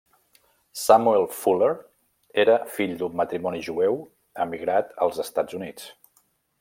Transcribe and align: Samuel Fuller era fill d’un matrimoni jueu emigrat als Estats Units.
Samuel 0.83 1.27
Fuller 1.41 1.73
era 2.45 2.55
fill 2.77 2.97
d’un 3.01 3.19
matrimoni 3.21 3.61
jueu 3.69 4.01
emigrat 4.47 4.93
als 5.09 5.21
Estats 5.27 5.61
Units. 5.61 5.87